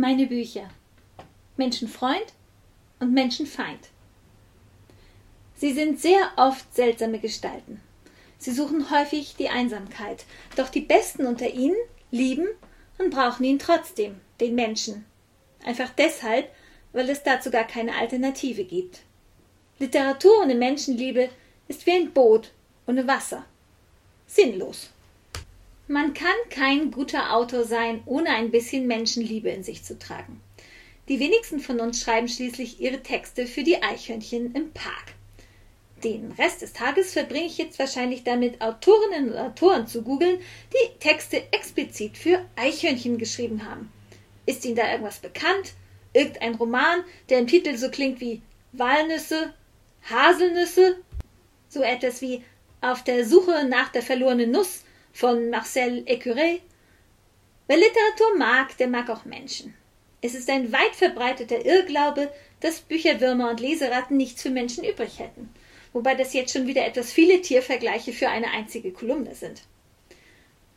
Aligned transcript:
Meine 0.00 0.28
Bücher. 0.28 0.70
Menschenfreund 1.56 2.32
und 3.00 3.12
Menschenfeind. 3.12 3.88
Sie 5.56 5.72
sind 5.72 6.00
sehr 6.00 6.30
oft 6.36 6.72
seltsame 6.72 7.18
Gestalten. 7.18 7.80
Sie 8.38 8.52
suchen 8.52 8.92
häufig 8.92 9.34
die 9.34 9.48
Einsamkeit, 9.48 10.24
doch 10.54 10.68
die 10.68 10.82
Besten 10.82 11.26
unter 11.26 11.50
ihnen 11.50 11.74
lieben 12.12 12.46
und 12.98 13.10
brauchen 13.10 13.42
ihn 13.42 13.58
trotzdem, 13.58 14.20
den 14.38 14.54
Menschen. 14.54 15.04
Einfach 15.64 15.90
deshalb, 15.90 16.48
weil 16.92 17.10
es 17.10 17.24
dazu 17.24 17.50
gar 17.50 17.66
keine 17.66 17.96
Alternative 17.96 18.62
gibt. 18.62 19.00
Literatur 19.80 20.42
ohne 20.42 20.54
Menschenliebe 20.54 21.28
ist 21.66 21.84
wie 21.86 21.94
ein 21.94 22.12
Boot 22.12 22.52
ohne 22.86 23.08
Wasser. 23.08 23.46
Sinnlos. 24.28 24.90
Man 25.90 26.12
kann 26.12 26.36
kein 26.50 26.90
guter 26.90 27.34
Autor 27.34 27.64
sein, 27.64 28.02
ohne 28.04 28.28
ein 28.28 28.50
bisschen 28.50 28.86
Menschenliebe 28.86 29.48
in 29.48 29.62
sich 29.62 29.84
zu 29.84 29.98
tragen. 29.98 30.42
Die 31.08 31.18
wenigsten 31.18 31.60
von 31.60 31.80
uns 31.80 32.02
schreiben 32.02 32.28
schließlich 32.28 32.78
ihre 32.78 33.02
Texte 33.02 33.46
für 33.46 33.62
die 33.62 33.82
Eichhörnchen 33.82 34.54
im 34.54 34.70
Park. 34.72 35.14
Den 36.04 36.32
Rest 36.32 36.60
des 36.60 36.74
Tages 36.74 37.14
verbringe 37.14 37.46
ich 37.46 37.56
jetzt 37.56 37.78
wahrscheinlich 37.78 38.22
damit, 38.22 38.60
Autorinnen 38.60 39.30
und 39.30 39.38
Autoren 39.38 39.86
zu 39.86 40.02
googeln, 40.02 40.40
die 40.74 40.98
Texte 40.98 41.42
explizit 41.52 42.18
für 42.18 42.44
Eichhörnchen 42.56 43.16
geschrieben 43.16 43.64
haben. 43.64 43.90
Ist 44.44 44.66
Ihnen 44.66 44.76
da 44.76 44.90
irgendwas 44.90 45.20
bekannt? 45.20 45.72
Irgendein 46.12 46.56
Roman, 46.56 47.02
der 47.30 47.38
im 47.38 47.46
Titel 47.46 47.78
so 47.78 47.90
klingt 47.90 48.20
wie 48.20 48.42
Walnüsse, 48.72 49.54
Haselnüsse? 50.10 50.98
So 51.70 51.80
etwas 51.80 52.20
wie 52.20 52.44
Auf 52.82 53.04
der 53.04 53.24
Suche 53.26 53.66
nach 53.66 53.88
der 53.88 54.02
verlorenen 54.02 54.50
Nuss 54.50 54.84
von 55.12 55.50
Marcel 55.50 56.04
Écuré. 56.06 56.60
Wer 57.66 57.76
Literatur 57.76 58.36
mag, 58.36 58.76
der 58.78 58.88
mag 58.88 59.10
auch 59.10 59.24
Menschen. 59.24 59.74
Es 60.20 60.34
ist 60.34 60.50
ein 60.50 60.72
weit 60.72 60.94
verbreiteter 60.94 61.64
Irrglaube, 61.64 62.32
dass 62.60 62.80
Bücherwürmer 62.80 63.50
und 63.50 63.60
Leseratten 63.60 64.16
nichts 64.16 64.42
für 64.42 64.50
Menschen 64.50 64.84
übrig 64.84 65.18
hätten, 65.18 65.48
wobei 65.92 66.14
das 66.14 66.32
jetzt 66.32 66.52
schon 66.52 66.66
wieder 66.66 66.84
etwas 66.84 67.12
viele 67.12 67.40
Tiervergleiche 67.40 68.12
für 68.12 68.28
eine 68.28 68.50
einzige 68.50 68.90
Kolumne 68.92 69.34
sind. 69.34 69.62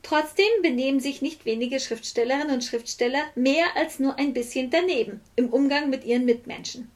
Trotzdem 0.04 0.46
benehmen 0.62 1.00
sich 1.00 1.22
nicht 1.22 1.46
wenige 1.46 1.80
Schriftstellerinnen 1.80 2.52
und 2.52 2.64
Schriftsteller 2.64 3.24
mehr 3.36 3.66
als 3.76 4.00
nur 4.00 4.18
ein 4.18 4.34
bisschen 4.34 4.70
daneben 4.70 5.22
im 5.36 5.50
Umgang 5.50 5.90
mit 5.90 6.04
ihren 6.06 6.26
Mitmenschen. 6.26 6.92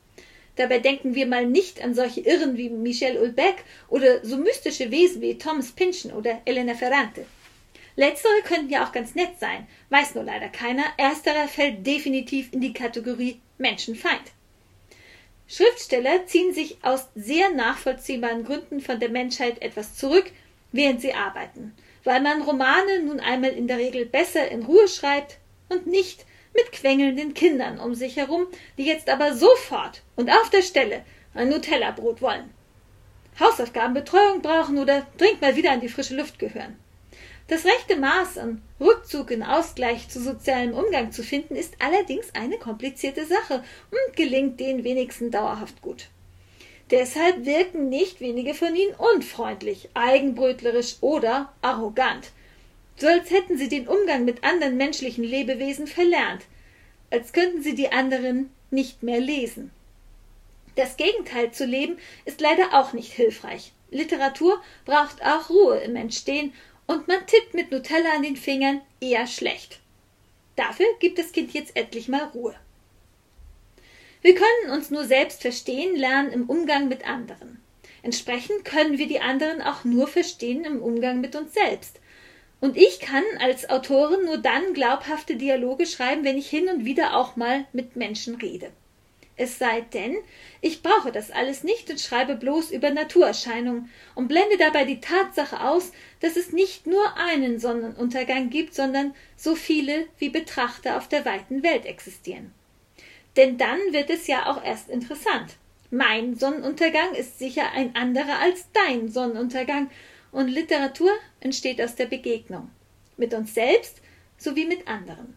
Dabei 0.56 0.80
denken 0.80 1.16
wir 1.16 1.28
mal 1.28 1.46
nicht 1.46 1.84
an 1.84 1.94
solche 1.94 2.22
Irren 2.22 2.58
wie 2.58 2.70
Michel 2.70 3.18
Ulbeck 3.18 3.64
oder 3.90 4.24
so 4.26 4.38
mystische 4.38 4.90
Wesen 4.92 5.22
wie 5.22 5.38
Thomas 5.38 5.72
Pynchon 5.72 6.12
oder 6.12 6.42
Elena 6.46 6.74
Ferrante. 6.74 7.26
Letztere 7.98 8.42
könnten 8.44 8.70
ja 8.70 8.86
auch 8.86 8.92
ganz 8.92 9.16
nett 9.16 9.40
sein, 9.40 9.68
weiß 9.90 10.16
nur 10.16 10.24
leider 10.24 10.50
keiner. 10.50 10.84
Ersterer 10.98 11.48
fällt 11.48 11.86
definitiv 11.86 12.52
in 12.52 12.62
die 12.62 12.74
Kategorie 12.74 13.40
Menschenfeind. 13.58 14.32
Schriftsteller 15.48 16.26
ziehen 16.26 16.54
sich 16.54 16.78
aus 16.84 17.08
sehr 17.16 17.52
nachvollziehbaren 17.52 18.44
Gründen 18.44 18.82
von 18.82 19.00
der 19.00 19.10
Menschheit 19.10 19.62
etwas 19.62 19.96
zurück, 19.96 20.32
während 20.72 21.02
sie 21.02 21.14
arbeiten, 21.14 21.74
weil 22.04 22.22
man 22.22 22.42
Romane 22.42 23.04
nun 23.04 23.20
einmal 23.20 23.52
in 23.52 23.68
der 23.68 23.78
Regel 23.78 24.06
besser 24.06 24.50
in 24.50 24.64
Ruhe 24.64 24.88
schreibt 24.88 25.38
und 25.70 25.88
nicht 25.88 26.26
mit 26.56 26.72
quengelnden 26.72 27.34
Kindern 27.34 27.80
um 27.80 27.94
sich 27.94 28.16
herum, 28.16 28.48
die 28.78 28.86
jetzt 28.86 29.10
aber 29.10 29.34
sofort 29.34 30.02
und 30.16 30.30
auf 30.30 30.50
der 30.50 30.62
Stelle 30.62 31.04
ein 31.34 31.50
Nutella-Brot 31.50 32.22
wollen. 32.22 32.50
Hausaufgabenbetreuung 33.40 34.42
brauchen 34.42 34.78
oder 34.78 35.06
dringend 35.18 35.42
mal 35.42 35.56
wieder 35.56 35.72
an 35.72 35.82
die 35.82 35.90
frische 35.90 36.16
Luft 36.16 36.40
gehören. 36.40 36.80
Das 37.48 37.66
rechte 37.66 37.96
Maß 37.98 38.40
an 38.40 38.62
Rückzug 38.80 39.30
in 39.30 39.44
Ausgleich 39.44 40.10
zu 40.10 40.20
sozialem 40.20 40.74
Umgang 40.74 41.12
zu 41.12 41.22
finden, 41.22 41.56
ist 41.56 41.76
allerdings 41.80 42.34
eine 42.34 42.58
komplizierte 42.58 43.26
Sache 43.26 43.64
und 43.92 44.16
gelingt 44.16 44.60
den 44.60 44.84
wenigsten 44.84 45.30
dauerhaft 45.30 45.82
gut. 45.82 46.08
Deshalb 46.90 47.46
wirken 47.46 47.90
nicht 47.90 48.20
wenige 48.20 48.54
von 48.54 48.76
ihnen 48.76 48.96
unfreundlich, 48.96 49.90
eigenbrötlerisch 49.94 50.98
oder 51.02 51.52
arrogant, 51.62 52.32
so 52.98 53.08
als 53.08 53.30
hätten 53.30 53.58
sie 53.58 53.70
den 53.70 53.88
Umgang 53.88 54.26
mit 54.26 54.44
anderen 54.44 54.78
menschlichen 54.78 55.24
Lebewesen 55.24 55.88
verlernt, 55.88 56.44
als 57.12 57.34
könnten 57.34 57.62
sie 57.62 57.76
die 57.76 57.92
anderen 57.92 58.52
nicht 58.72 59.04
mehr 59.04 59.20
lesen. 59.20 59.72
Das 60.76 60.98
Gegenteil 60.98 61.52
zu 61.52 61.66
leben 61.66 61.98
ist 62.26 62.42
leider 62.42 62.74
auch 62.74 62.94
nicht 62.94 63.14
hilfreich. 63.14 63.72
Literatur 63.92 64.62
braucht 64.86 65.24
auch 65.24 65.50
Ruhe 65.50 65.78
im 65.78 65.96
Entstehen 65.96 66.54
und 66.86 67.08
man 67.08 67.26
tippt 67.28 67.54
mit 67.54 67.72
Nutella 67.72 68.14
an 68.16 68.24
den 68.24 68.36
Fingern 68.36 68.82
eher 69.00 69.28
schlecht. 69.28 69.80
Dafür 70.56 70.86
gibt 71.00 71.18
das 71.18 71.32
Kind 71.32 71.54
jetzt 71.54 71.76
endlich 71.76 72.08
mal 72.08 72.26
Ruhe. 72.34 72.56
Wir 74.22 74.36
können 74.36 74.72
uns 74.72 74.90
nur 74.90 75.06
selbst 75.06 75.42
verstehen 75.42 75.96
lernen 75.96 76.32
im 76.32 76.50
Umgang 76.50 76.88
mit 76.88 77.08
anderen. 77.08 77.62
Entsprechend 78.02 78.66
können 78.66 78.98
wir 78.98 79.08
die 79.08 79.20
anderen 79.20 79.62
auch 79.62 79.84
nur 79.84 80.08
verstehen 80.08 80.64
im 80.64 80.82
Umgang 80.82 81.22
mit 81.22 81.36
uns 81.36 81.54
selbst. 81.54 82.00
Und 82.66 82.78
ich 82.78 83.00
kann 83.00 83.24
als 83.42 83.70
Autorin 83.70 84.26
nur 84.26 84.40
dann 84.40 84.74
glaubhafte 84.74 85.36
Dialoge 85.36 85.86
schreiben, 85.86 86.24
wenn 86.24 86.36
ich 86.36 86.50
hin 86.50 86.68
und 86.68 86.84
wieder 86.84 87.16
auch 87.16 87.36
mal 87.36 87.66
mit 87.74 87.96
Menschen 87.96 88.38
rede. 88.38 88.72
Es 89.38 89.60
sei 89.60 89.82
denn, 89.82 90.16
ich 90.62 90.82
brauche 90.82 91.12
das 91.12 91.30
alles 91.30 91.64
nicht 91.64 91.92
und 91.92 92.02
schreibe 92.02 92.36
bloß 92.36 92.72
über 92.72 92.90
Naturerscheinungen 92.90 93.92
und 94.16 94.30
blende 94.30 94.58
dabei 94.58 94.84
die 94.84 95.00
Tatsache 95.00 95.62
aus, 95.62 95.92
dass 96.22 96.38
es 96.38 96.54
nicht 96.54 96.88
nur 96.88 97.16
einen 97.18 97.60
Sonnenuntergang 97.60 98.50
gibt, 98.50 98.74
sondern 98.74 99.14
so 99.38 99.54
viele 99.54 100.08
wie 100.18 100.30
Betrachter 100.30 100.98
auf 100.98 101.08
der 101.08 101.24
weiten 101.24 101.62
Welt 101.62 101.86
existieren. 101.86 102.52
Denn 103.38 103.60
dann 103.60 103.78
wird 103.92 104.10
es 104.10 104.26
ja 104.26 104.50
auch 104.50 104.64
erst 104.64 104.90
interessant. 104.90 105.58
Mein 105.92 106.36
Sonnenuntergang 106.36 107.14
ist 107.14 107.38
sicher 107.38 107.74
ein 107.76 107.96
anderer 107.96 108.40
als 108.40 108.66
dein 108.74 109.08
Sonnenuntergang, 109.08 109.92
und 110.36 110.50
Literatur 110.50 111.12
entsteht 111.40 111.82
aus 111.82 111.96
der 111.96 112.08
Begegnung 112.08 112.70
mit 113.16 113.34
uns 113.34 113.54
selbst 113.54 114.02
sowie 114.38 114.66
mit 114.66 114.86
anderen. 114.86 115.34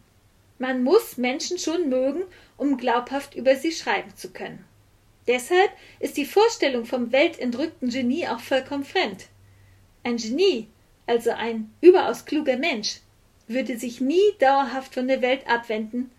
Man 0.58 0.82
muss 0.82 1.16
Menschen 1.16 1.56
schon 1.56 1.88
mögen, 1.88 2.24
um 2.56 2.76
glaubhaft 2.76 3.36
über 3.36 3.54
sie 3.54 3.70
schreiben 3.70 4.16
zu 4.16 4.32
können. 4.32 4.64
Deshalb 5.28 5.70
ist 6.00 6.16
die 6.16 6.24
Vorstellung 6.24 6.84
vom 6.84 7.12
weltentrückten 7.12 7.90
Genie 7.90 8.26
auch 8.26 8.40
vollkommen 8.40 8.84
fremd. 8.84 9.26
Ein 10.02 10.16
Genie, 10.16 10.66
also 11.06 11.30
ein 11.30 11.72
überaus 11.80 12.24
kluger 12.24 12.56
Mensch, 12.56 12.96
würde 13.46 13.78
sich 13.78 14.00
nie 14.00 14.34
dauerhaft 14.40 14.94
von 14.94 15.06
der 15.06 15.22
Welt 15.22 15.48
abwenden, 15.48 16.10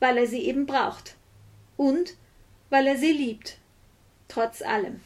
weil 0.00 0.16
er 0.16 0.26
sie 0.26 0.46
eben 0.46 0.64
braucht 0.64 1.16
und 1.76 2.14
weil 2.70 2.86
er 2.86 2.96
sie 2.96 3.12
liebt, 3.12 3.58
trotz 4.28 4.62
allem. 4.62 5.02